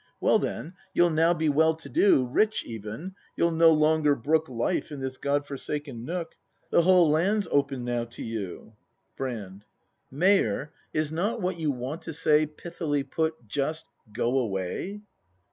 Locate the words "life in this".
4.49-5.19